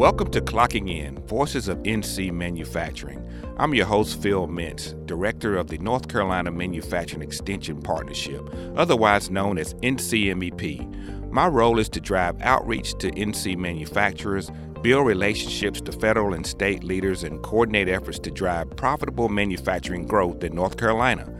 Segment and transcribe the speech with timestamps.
[0.00, 3.22] Welcome to Clocking In Voices of NC Manufacturing.
[3.58, 8.42] I'm your host, Phil Mintz, Director of the North Carolina Manufacturing Extension Partnership,
[8.76, 11.30] otherwise known as NCMEP.
[11.30, 14.50] My role is to drive outreach to NC manufacturers,
[14.80, 20.42] build relationships to federal and state leaders, and coordinate efforts to drive profitable manufacturing growth
[20.42, 21.30] in North Carolina.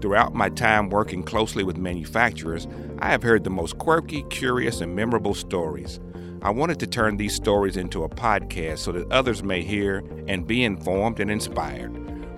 [0.00, 2.66] Throughout my time working closely with manufacturers,
[3.00, 6.00] I have heard the most quirky, curious, and memorable stories.
[6.40, 10.46] I wanted to turn these stories into a podcast so that others may hear and
[10.46, 11.92] be informed and inspired.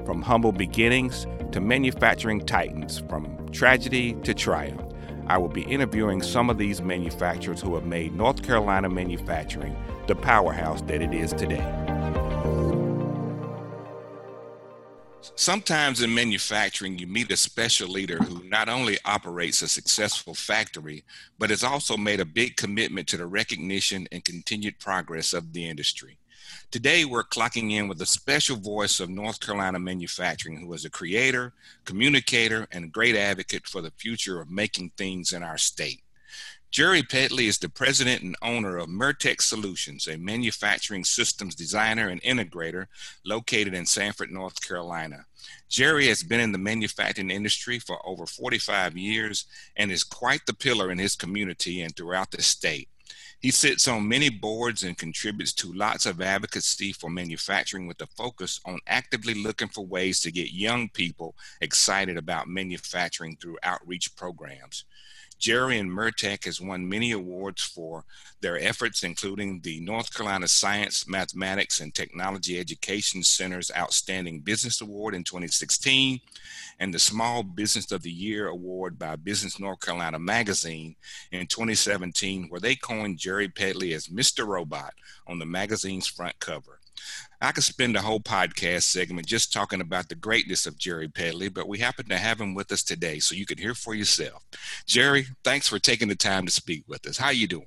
[0.07, 4.81] From humble beginnings to manufacturing titans, from tragedy to triumph,
[5.27, 9.77] I will be interviewing some of these manufacturers who have made North Carolina manufacturing
[10.07, 11.80] the powerhouse that it is today.
[15.23, 21.05] Sometimes in manufacturing, you meet a special leader who not only operates a successful factory,
[21.39, 25.69] but has also made a big commitment to the recognition and continued progress of the
[25.69, 26.17] industry.
[26.71, 30.91] Today, we're clocking in with a special voice of North Carolina manufacturing who is a
[30.91, 31.53] creator,
[31.85, 36.01] communicator, and great advocate for the future of making things in our state.
[36.71, 42.23] Jerry Pedley is the president and owner of Mertech Solutions, a manufacturing systems designer and
[42.23, 42.87] integrator
[43.25, 45.25] located in Sanford, North Carolina.
[45.69, 50.55] Jerry has been in the manufacturing industry for over 45 years and is quite the
[50.55, 52.89] pillar in his community and throughout the state.
[53.41, 58.07] He sits on many boards and contributes to lots of advocacy for manufacturing with a
[58.07, 64.15] focus on actively looking for ways to get young people excited about manufacturing through outreach
[64.15, 64.85] programs.
[65.41, 68.05] Jerry and Mertech has won many awards for
[68.43, 75.15] their efforts, including the North Carolina Science, Mathematics, and Technology Education Center's Outstanding Business Award
[75.15, 76.21] in 2016
[76.79, 80.95] and the Small Business of the Year Award by Business North Carolina Magazine
[81.33, 84.47] in 2017, where they coined Jerry Pedley as Mr.
[84.47, 84.93] Robot
[85.27, 86.81] on the magazine's front cover.
[87.43, 91.49] I could spend a whole podcast segment just talking about the greatness of Jerry Pedley,
[91.49, 94.45] but we happen to have him with us today, so you can hear for yourself.
[94.87, 97.17] Jerry, thanks for taking the time to speak with us.
[97.17, 97.67] How are you doing?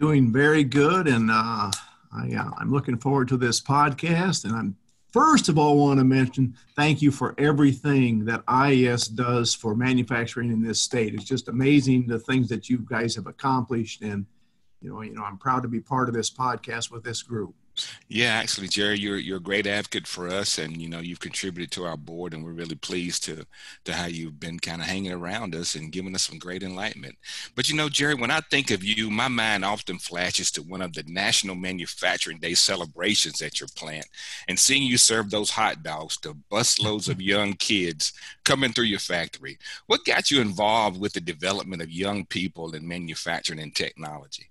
[0.00, 1.70] Doing very good, and uh,
[2.12, 4.44] I, uh, I'm looking forward to this podcast.
[4.44, 4.76] And I'm
[5.12, 10.50] first of all want to mention thank you for everything that IES does for manufacturing
[10.50, 11.14] in this state.
[11.14, 14.26] It's just amazing the things that you guys have accomplished, and
[14.80, 17.54] you know, you know, I'm proud to be part of this podcast with this group.
[18.08, 21.70] Yeah, actually, Jerry, you're you're a great advocate for us, and you know you've contributed
[21.72, 23.44] to our board, and we're really pleased to
[23.84, 27.16] to how you've been kind of hanging around us and giving us some great enlightenment.
[27.54, 30.82] But you know, Jerry, when I think of you, my mind often flashes to one
[30.82, 34.06] of the National Manufacturing Day celebrations at your plant,
[34.48, 38.12] and seeing you serve those hot dogs to busloads of young kids
[38.44, 39.58] coming through your factory.
[39.86, 44.50] What got you involved with the development of young people in manufacturing and technology?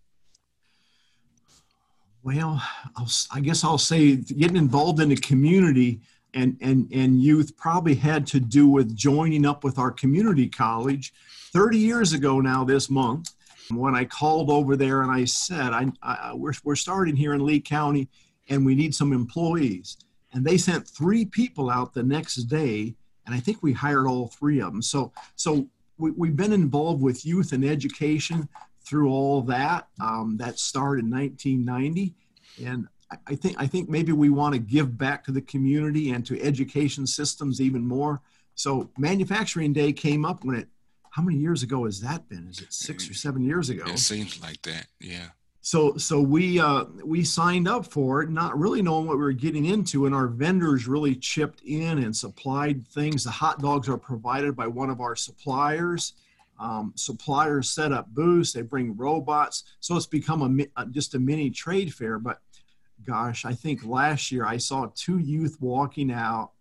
[2.25, 2.59] Well,
[2.96, 6.02] I'll, i guess I'll say getting involved in the community
[6.34, 11.13] and, and, and youth probably had to do with joining up with our community college
[11.53, 13.36] 30 years ago now this month
[13.69, 17.46] when I called over there and I said, I, I, we're, we're starting here in
[17.46, 18.09] Lee County
[18.50, 19.96] and we need some employees.
[20.34, 22.96] And they sent three people out the next day
[23.28, 24.81] and I think we hired all three of them.
[24.81, 25.69] So, so
[26.00, 28.50] we, we've been involved with youth and education
[28.85, 29.88] through all that.
[30.00, 32.13] Um, that started in 1990,
[32.66, 32.88] and
[33.28, 36.41] I think I think maybe we want to give back to the community and to
[36.41, 38.22] education systems even more.
[38.56, 40.68] So Manufacturing Day came up when it.
[41.12, 42.45] How many years ago has that been?
[42.50, 43.85] Is it six or seven years ago?
[43.88, 44.88] It seems like that.
[45.00, 45.28] Yeah.
[45.62, 49.31] So so we uh, we signed up for it, not really knowing what we were
[49.31, 53.24] getting into, and our vendors really chipped in and supplied things.
[53.24, 56.13] The hot dogs are provided by one of our suppliers
[56.59, 59.63] um, suppliers set up booths, they bring robots.
[59.79, 62.17] So it's become a, uh, just a mini trade fair.
[62.19, 62.39] But
[63.05, 66.51] gosh, I think last year I saw two youth walking out,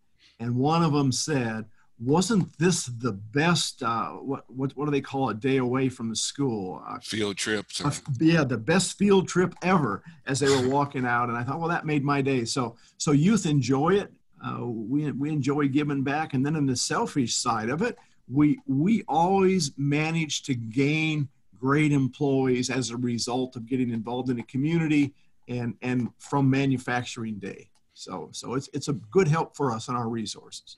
[0.41, 1.67] and one of them said,
[2.01, 6.09] wasn't this the best uh, what, what what do they call a day away from
[6.09, 6.83] the school?
[6.87, 11.29] Uh, field trip uh, yeah the best field trip ever as they were walking out.
[11.29, 12.45] And i thought well that made my day.
[12.45, 14.13] So so youth enjoy it.
[14.45, 16.35] Uh, we, we enjoy giving back.
[16.35, 17.97] And then in the selfish side of it
[18.31, 21.29] we we always manage to gain
[21.59, 25.15] great employees as a result of getting involved in the community
[25.49, 29.97] and and from manufacturing day so so it's it's a good help for us and
[29.97, 30.77] our resources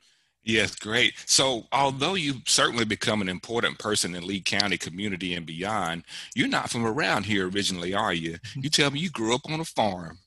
[0.48, 1.14] Yes, great.
[1.26, 6.04] So, although you've certainly become an important person in Lee County community and beyond,
[6.36, 8.38] you're not from around here originally, are you?
[8.54, 10.18] You tell me you grew up on a farm.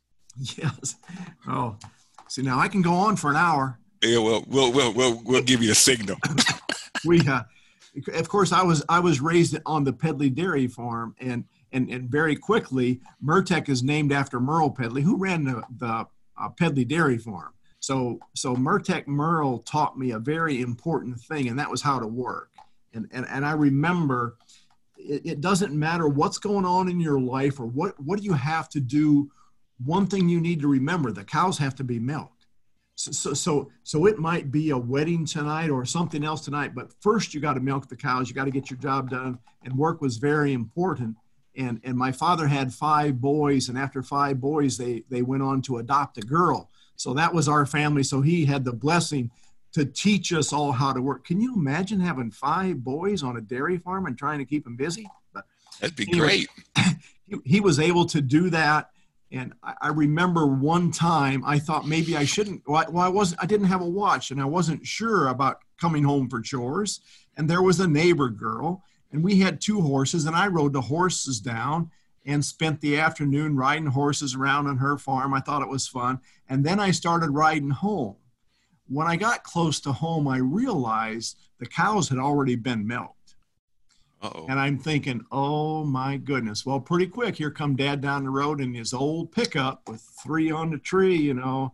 [0.58, 0.96] Yes.
[1.48, 1.78] Oh,
[2.28, 3.80] see, now I can go on for an hour.
[4.04, 6.18] Yeah, well, we'll we'll we'll, we'll give you a signal.
[7.06, 7.44] we, uh,
[8.14, 12.10] of course, I was I was raised on the Pedley Dairy Farm, and and, and
[12.10, 16.08] very quickly, Mertech is named after Merle Pedley, who ran the, the
[16.40, 17.54] uh, Pedley Dairy Farm.
[17.80, 22.08] So, so Mertech Merle taught me a very important thing, and that was how to
[22.08, 22.52] work.
[22.94, 24.38] And, and, and I remember
[24.98, 28.34] it, it doesn't matter what's going on in your life or what, what do you
[28.34, 29.32] have to do.
[29.86, 32.39] One thing you need to remember the cows have to be milked.
[33.00, 36.92] So, so, so, so it might be a wedding tonight or something else tonight, but
[37.00, 38.28] first you got to milk the cows.
[38.28, 41.16] You got to get your job done, and work was very important.
[41.56, 45.62] And and my father had five boys, and after five boys, they they went on
[45.64, 46.70] to adopt a girl.
[46.98, 48.04] So that was our family.
[48.04, 49.32] So he had the blessing
[49.72, 51.26] to teach us all how to work.
[51.26, 54.76] Can you imagine having five boys on a dairy farm and trying to keep them
[54.76, 55.08] busy?
[55.34, 55.46] But
[55.80, 56.50] That'd be great.
[57.26, 58.90] he, he was able to do that
[59.32, 62.64] and I, I, remember one time I thought maybe I shouldn't.
[62.68, 63.44] Well, I, well, I wasn't.
[63.44, 67.02] I didn't have a watch, and I wasn't sure about coming home for chores.
[67.38, 70.82] And there was a neighbor girl, and we had two horses, and I rode the
[70.82, 71.92] horses down
[72.26, 75.34] and spent the afternoon riding horses around on her farm.
[75.34, 78.16] I thought it was fun, and then I started riding home.
[78.88, 83.19] When I got close to home, I realized the cows had already been milked.
[84.22, 84.48] Uh-oh.
[84.50, 86.66] And I'm thinking, oh my goodness.
[86.66, 90.52] Well, pretty quick, here come dad down the road in his old pickup with three
[90.52, 91.74] on the tree, you know.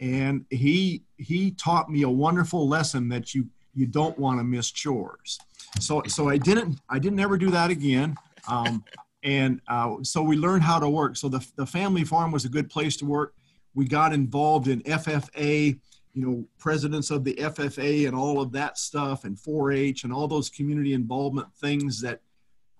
[0.00, 4.70] And he he taught me a wonderful lesson that you you don't want to miss
[4.70, 5.38] chores.
[5.80, 8.16] So so I didn't I didn't ever do that again.
[8.48, 8.84] Um,
[9.22, 11.16] and uh, so we learned how to work.
[11.16, 13.34] So the the family farm was a good place to work.
[13.74, 15.78] We got involved in FFA
[16.14, 20.28] you know, presidents of the FFA and all of that stuff and 4-H and all
[20.28, 22.20] those community involvement things that,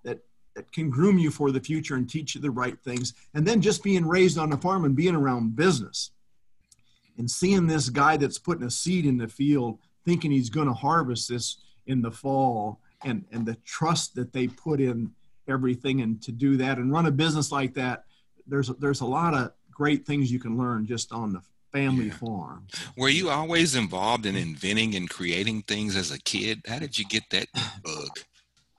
[0.03, 0.19] that,
[0.55, 3.13] that can groom you for the future and teach you the right things.
[3.33, 6.11] And then just being raised on a farm and being around business
[7.17, 10.73] and seeing this guy that's putting a seed in the field thinking he's going to
[10.73, 11.57] harvest this
[11.87, 15.11] in the fall and, and the trust that they put in
[15.47, 18.03] everything and to do that and run a business like that,
[18.47, 21.41] there's, there's a lot of great things you can learn just on the
[21.73, 22.13] family yeah.
[22.13, 22.67] farm.
[22.95, 26.61] Were you always involved in inventing and creating things as a kid?
[26.67, 27.47] How did you get that
[27.83, 28.09] bug?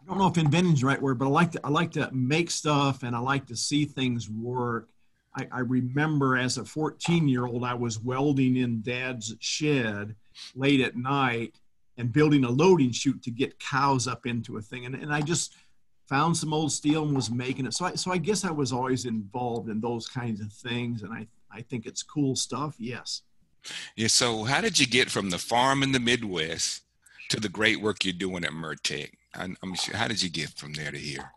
[0.00, 1.91] I don't know if inventing is the right word, but I like to I like
[1.93, 4.88] to make stuff and I like to see things work.
[5.37, 10.14] I, I remember as a 14 year old, I was welding in dad's shed
[10.55, 11.55] late at night
[11.96, 14.85] and building a loading chute to get cows up into a thing.
[14.87, 15.55] And, and I just
[16.08, 17.75] found some old steel and was making it.
[17.75, 21.02] So I, so I guess I was always involved in those kinds of things.
[21.02, 22.75] And I, I think it's cool stuff.
[22.79, 23.23] Yes.
[23.97, 24.09] Yeah.
[24.09, 26.83] So, how did you get from the farm in the Midwest
[27.31, 29.11] to the great work you're doing at Mertech?
[29.35, 31.33] I'm sure, how did you get from there to here?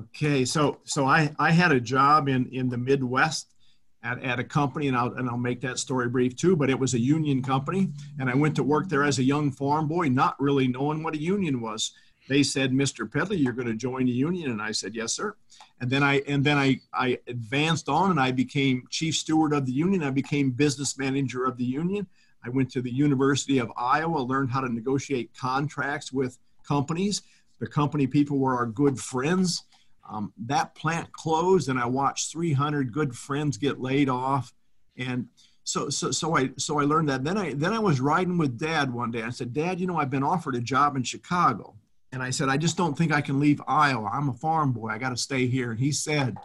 [0.00, 3.54] Okay, so so I I had a job in in the Midwest
[4.02, 6.56] at, at a company, and I'll and I'll make that story brief too.
[6.56, 9.50] But it was a union company, and I went to work there as a young
[9.50, 11.92] farm boy, not really knowing what a union was
[12.32, 13.10] they said, Mr.
[13.10, 14.50] Pedley, you're going to join the union.
[14.50, 15.36] And I said, yes, sir.
[15.80, 19.66] And then I, and then I, I advanced on and I became chief steward of
[19.66, 20.02] the union.
[20.02, 22.06] I became business manager of the union.
[22.42, 27.20] I went to the University of Iowa, learned how to negotiate contracts with companies.
[27.60, 29.64] The company people were our good friends.
[30.08, 34.54] Um, that plant closed and I watched 300 good friends get laid off.
[34.96, 35.28] And
[35.64, 37.24] so, so, so I, so I learned that.
[37.24, 39.22] Then I, then I was riding with dad one day.
[39.22, 41.74] I said, dad, you know, I've been offered a job in Chicago
[42.12, 44.10] and I said, I just don't think I can leave Iowa.
[44.12, 44.88] I'm a farm boy.
[44.88, 45.70] I got to stay here.
[45.70, 46.36] And he said,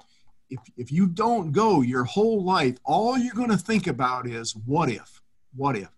[0.49, 4.55] if, if you don't go your whole life, all you're going to think about is
[4.55, 5.21] what if?
[5.55, 5.89] What if?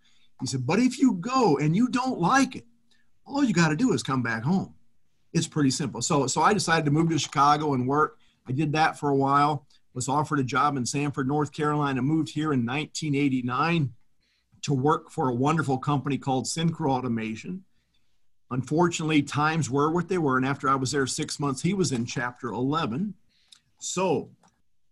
[0.42, 2.66] He said, but if you go and you don't like it,
[3.26, 4.74] all you got to do is come back home.
[5.34, 6.02] It's pretty simple.
[6.02, 8.18] So, so I decided to move to Chicago and work.
[8.48, 12.30] I did that for a while, was offered a job in Sanford, North Carolina, moved
[12.30, 13.94] here in 1989
[14.64, 17.64] to work for a wonderful company called Syncro Automation
[18.52, 20.38] Unfortunately, times were what they were.
[20.38, 23.14] And after I was there six months, he was in chapter 11.
[23.80, 24.32] So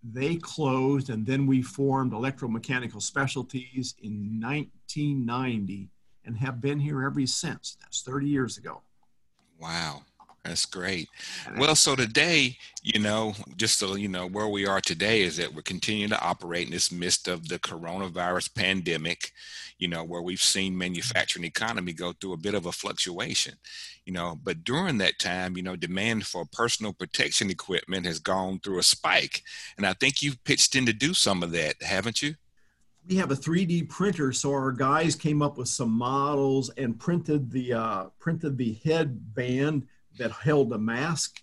[0.03, 5.89] they closed, and then we formed Electromechanical Specialties in 1990
[6.25, 7.77] and have been here ever since.
[7.81, 8.81] That's 30 years ago.
[9.59, 10.03] Wow.
[10.48, 11.10] That's great.
[11.58, 15.54] Well, so today, you know, just so you know, where we are today is that
[15.54, 19.34] we're continuing to operate in this midst of the coronavirus pandemic,
[19.77, 23.56] you know, where we've seen manufacturing economy go through a bit of a fluctuation,
[24.06, 28.60] you know, but during that time, you know, demand for personal protection equipment has gone
[28.60, 29.44] through a spike.
[29.75, 32.36] And I think you've pitched in to do some of that, haven't you?
[33.08, 37.50] we have a 3D printer, so our guys came up with some models and printed
[37.50, 41.41] the uh, printed the headband that held a mask,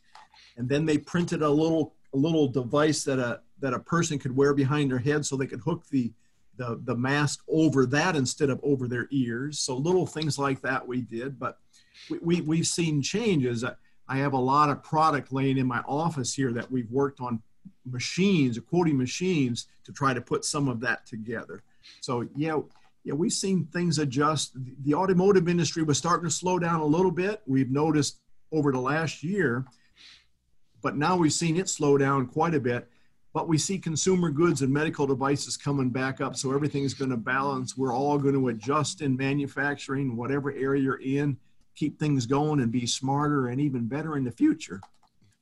[0.57, 4.37] and then they printed a little a little device that a that a person could
[4.37, 6.13] wear behind their head, so they could hook the
[6.57, 9.59] the the mask over that instead of over their ears.
[9.59, 11.59] So little things like that we did, but
[12.11, 13.65] we, we we've seen changes.
[14.07, 17.43] I have a lot of product laying in my office here that we've worked on
[17.91, 21.63] machines, quoting machines, to try to put some of that together.
[22.01, 22.61] So yeah,
[23.05, 24.57] yeah, we've seen things adjust.
[24.85, 27.43] The automotive industry was starting to slow down a little bit.
[27.47, 28.21] We've noticed
[28.55, 29.67] over the last year,
[30.83, 32.89] but now we've seen it slow down quite a bit.
[33.33, 37.17] But we see consumer goods and medical devices coming back up, so everything's going to
[37.17, 37.77] balance.
[37.77, 41.37] We're all going to adjust in manufacturing, whatever area you're in,
[41.75, 44.81] keep things going and be smarter and even better in the future.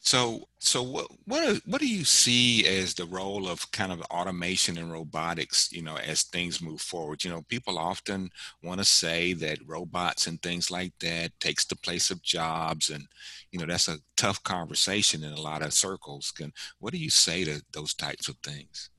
[0.04, 4.76] So, so what what what do you see as the role of kind of automation
[4.76, 5.70] and robotics?
[5.72, 7.22] You know, as things move forward.
[7.22, 8.28] You know, people often
[8.64, 13.06] want to say that robots and things like that takes the place of jobs, and
[13.52, 16.32] you know that's a tough conversation in a lot of circles.
[16.32, 18.90] Can what do you say to those types of things?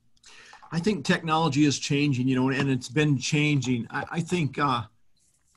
[0.72, 2.30] I think technology is changing.
[2.30, 3.88] You know, and it's been changing.
[3.90, 4.58] I, I think.
[4.58, 4.84] Uh,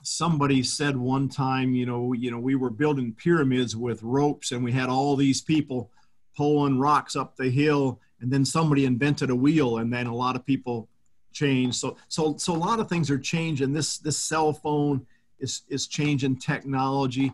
[0.07, 4.63] somebody said one time, you know, you know, we were building pyramids with ropes and
[4.63, 5.91] we had all these people
[6.37, 10.37] pulling rocks up the hill and then somebody invented a wheel and then a lot
[10.37, 10.89] of people
[11.33, 11.77] changed.
[11.77, 13.73] So so so a lot of things are changing.
[13.73, 15.05] This this cell phone
[15.41, 17.33] is is changing technology.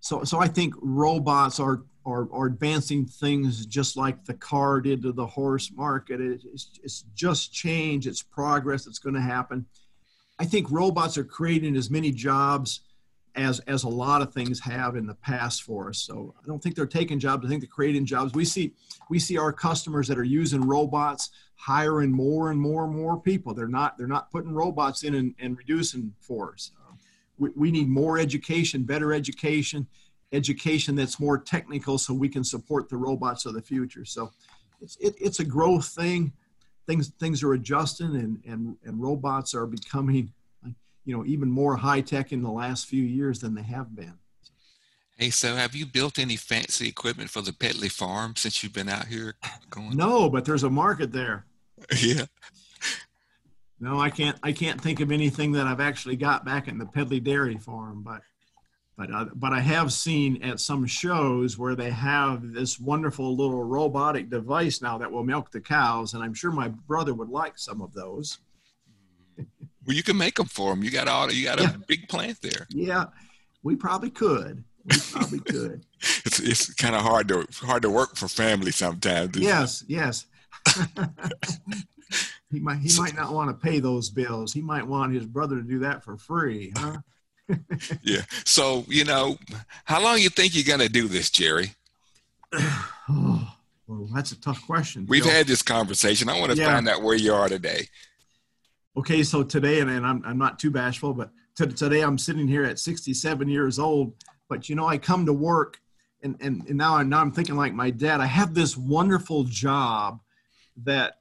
[0.00, 5.02] So so I think robots are are, are advancing things just like the car did
[5.02, 6.22] to the horse market.
[6.22, 8.06] It, it's, it's just change.
[8.06, 8.86] It's progress.
[8.86, 9.66] It's going to happen
[10.38, 12.80] I think robots are creating as many jobs
[13.34, 15.98] as as a lot of things have in the past for us.
[15.98, 17.44] So I don't think they're taking jobs.
[17.44, 18.34] I think they're creating jobs.
[18.34, 18.74] We see
[19.08, 23.54] we see our customers that are using robots hiring more and more and more people.
[23.54, 26.72] They're not they're not putting robots in and, and reducing force.
[26.80, 26.94] Uh,
[27.38, 29.86] we, we need more education, better education,
[30.32, 34.04] education that's more technical, so we can support the robots of the future.
[34.04, 34.32] So
[34.80, 36.32] it's it, it's a growth thing
[36.88, 40.32] things things are adjusting and and and robots are becoming
[41.04, 44.14] you know even more high tech in the last few years than they have been.
[45.16, 48.88] Hey so have you built any fancy equipment for the pedley farm since you've been
[48.88, 49.34] out here
[49.70, 49.96] going?
[49.96, 51.44] No but there's a market there.
[51.96, 52.24] Yeah.
[53.78, 56.86] No i can't i can't think of anything that i've actually got back in the
[56.86, 58.22] pedley dairy farm but
[58.98, 63.62] but uh, but I have seen at some shows where they have this wonderful little
[63.62, 67.58] robotic device now that will milk the cows, and I'm sure my brother would like
[67.58, 68.38] some of those.
[69.38, 70.82] well, you can make them for him.
[70.82, 72.66] You got all you got a big plant there.
[72.70, 73.04] Yeah,
[73.62, 74.64] we probably could.
[74.84, 75.86] We probably could.
[76.24, 79.38] it's it's kind of hard to hard to work for family sometimes.
[79.38, 79.90] Yes, it?
[79.90, 80.26] yes.
[82.50, 84.52] he might he might not want to pay those bills.
[84.52, 86.96] He might want his brother to do that for free, huh?
[88.02, 88.22] Yeah.
[88.44, 89.38] So, you know,
[89.84, 91.74] how long you think you're going to do this, Jerry?
[92.54, 93.54] oh,
[93.86, 95.06] well, that's a tough question.
[95.08, 96.28] We've had this conversation.
[96.28, 96.72] I want to yeah.
[96.72, 97.88] find out where you are today.
[98.96, 102.64] Okay, so today, and, I'm, I'm not too bashful, but t- today I'm sitting here
[102.64, 104.14] at 67 years old.
[104.48, 105.78] But you know, I come to work,
[106.22, 108.20] and and, and now I'm now I'm thinking like my dad.
[108.20, 110.20] I have this wonderful job
[110.84, 111.17] that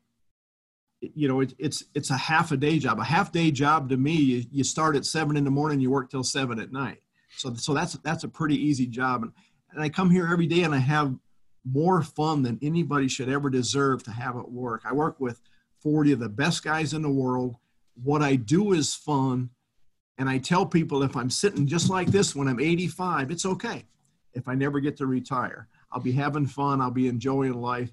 [1.01, 2.99] you know, it, it's it's a half a day job.
[2.99, 5.91] A half day job to me, you, you start at seven in the morning, you
[5.91, 7.01] work till seven at night.
[7.35, 9.23] So so that's that's a pretty easy job.
[9.23, 9.31] And,
[9.71, 11.15] and I come here every day and I have
[11.65, 14.83] more fun than anybody should ever deserve to have at work.
[14.85, 15.41] I work with
[15.81, 17.55] 40 of the best guys in the world.
[18.01, 19.49] What I do is fun.
[20.17, 23.85] And I tell people if I'm sitting just like this when I'm 85, it's okay.
[24.33, 27.91] If I never get to retire, I'll be having fun, I'll be enjoying life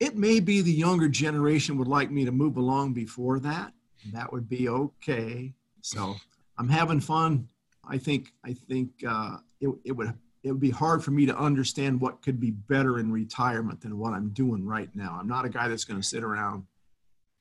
[0.00, 3.72] it may be the younger generation would like me to move along before that.
[4.12, 5.54] That would be okay.
[5.82, 6.16] So
[6.56, 7.48] I'm having fun.
[7.84, 10.14] I think I think uh, it, it would
[10.44, 13.98] it would be hard for me to understand what could be better in retirement than
[13.98, 15.16] what I'm doing right now.
[15.20, 16.64] I'm not a guy that's going to sit around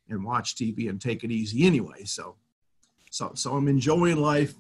[0.10, 2.06] and watch TV and take it easy anyway.
[2.06, 2.36] So
[3.12, 4.56] so so I'm enjoying life.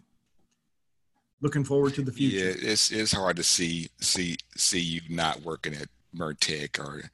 [1.40, 2.38] Looking forward to the future.
[2.38, 7.12] Yeah, it's it's hard to see see see you not working at Mertech or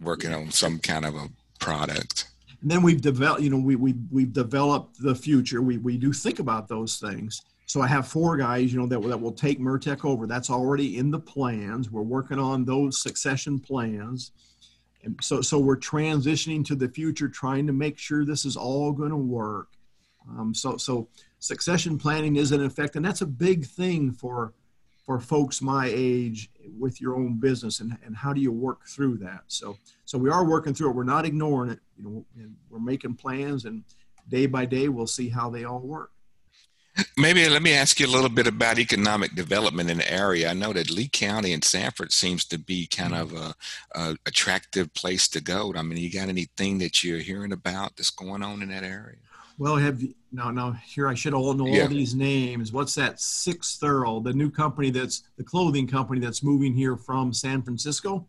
[0.00, 1.28] working on some kind of a
[1.58, 2.26] product.
[2.60, 5.62] And then we've developed, you know, we, we, we've developed the future.
[5.62, 7.42] We, we do think about those things.
[7.66, 10.26] So I have four guys, you know, that, that will take Mertech over.
[10.26, 11.90] That's already in the plans.
[11.90, 14.32] We're working on those succession plans.
[15.04, 18.92] And so, so we're transitioning to the future, trying to make sure this is all
[18.92, 19.68] going to work.
[20.30, 24.54] Um, so, so succession planning is in effect, and that's a big thing for
[25.08, 29.16] for folks my age with your own business and, and how do you work through
[29.16, 29.40] that?
[29.46, 30.96] So so we are working through it.
[30.96, 33.84] We're not ignoring it you know and we're making plans and
[34.28, 36.10] day by day we'll see how they all work.
[37.16, 40.50] Maybe let me ask you a little bit about economic development in the area.
[40.50, 43.54] I know that lee county and sanford seems to be kind of a,
[43.94, 45.72] a attractive place to go.
[45.74, 49.16] I mean you got anything that you're hearing about that's going on in that area
[49.58, 51.82] Well, have you, now now here I should all know Yeah.
[51.82, 52.72] all these names.
[52.72, 53.20] What's that?
[53.20, 58.26] Six Thorough, the new company that's the clothing company that's moving here from San Francisco.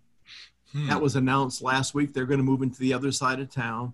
[0.73, 0.87] Hmm.
[0.87, 2.13] That was announced last week.
[2.13, 3.93] They're going to move into the other side of town.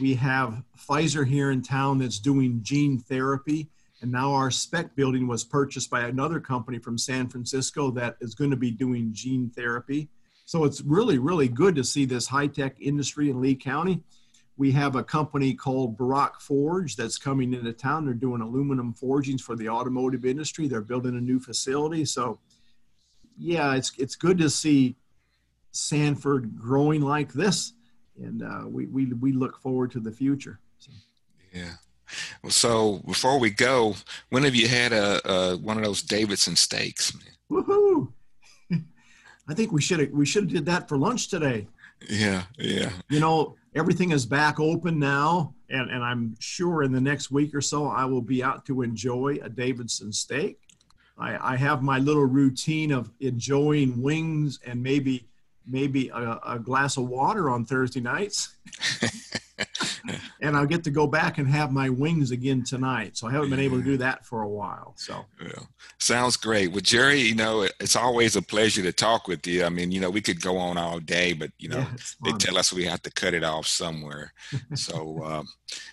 [0.00, 3.68] We have Pfizer here in town that's doing gene therapy.
[4.02, 8.34] And now our spec building was purchased by another company from San Francisco that is
[8.34, 10.08] going to be doing gene therapy.
[10.44, 14.02] So it's really, really good to see this high tech industry in Lee County.
[14.56, 18.04] We have a company called Bharat Forge that's coming into town.
[18.04, 20.68] They're doing aluminum forgings for the automotive industry.
[20.68, 22.04] They're building a new facility.
[22.04, 22.38] So,
[23.38, 24.96] yeah, it's it's good to see
[25.70, 27.72] Sanford growing like this,
[28.22, 30.60] and uh, we, we we look forward to the future.
[30.78, 30.92] So,
[31.52, 31.72] Yeah.
[32.42, 33.94] Well, so before we go,
[34.28, 37.16] when have you had a, a one of those Davidson steaks?
[37.50, 38.12] woohoo!
[39.48, 41.68] I think we should have we should have did that for lunch today.
[42.08, 47.00] Yeah, yeah, You know, everything is back open now, and, and I'm sure in the
[47.00, 50.58] next week or so I will be out to enjoy a Davidson steak.
[51.18, 55.28] I, I have my little routine of enjoying wings and maybe
[55.66, 58.56] maybe a, a glass of water on Thursday nights.
[60.42, 63.16] and I'll get to go back and have my wings again tonight.
[63.16, 64.92] So I haven't been able to do that for a while.
[64.96, 65.62] So yeah.
[65.98, 66.72] Sounds great.
[66.72, 69.64] Well, Jerry, you know, it's always a pleasure to talk with you.
[69.64, 72.32] I mean, you know, we could go on all day, but you know, yeah, they
[72.32, 74.32] tell us we have to cut it off somewhere.
[74.74, 75.48] so, um,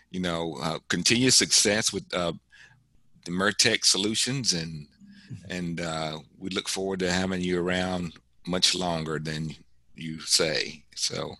[0.10, 2.34] you know, uh, continued success with uh,
[3.26, 4.88] the Mertech Solutions, and
[5.48, 8.14] and uh, we look forward to having you around
[8.48, 9.56] much longer than
[9.96, 10.84] you say.
[10.96, 11.36] So,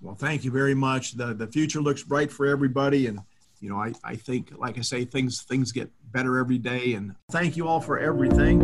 [0.00, 1.12] Well, thank you very much.
[1.12, 3.20] The the future looks bright for everybody, and
[3.60, 6.94] you know, I, I think, like I say, things things get better every day.
[6.94, 8.60] And thank you all for everything.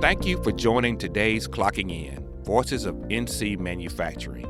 [0.00, 4.48] Thank you for joining today's Clocking In Voices of NC Manufacturing.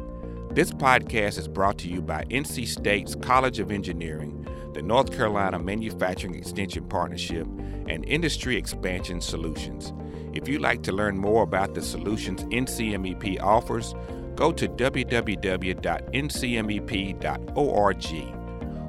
[0.52, 5.58] This podcast is brought to you by NC State's College of Engineering, the North Carolina
[5.58, 7.46] Manufacturing Extension Partnership,
[7.88, 9.92] and Industry Expansion Solutions.
[10.32, 13.94] If you'd like to learn more about the solutions NCMEP offers,
[14.34, 15.34] go to www.ncmep.org.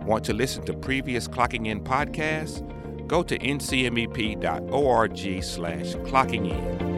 [0.06, 2.68] Want to listen to previous Clocking In podcasts?
[3.08, 6.93] Go to ncmep.org slash clocking in.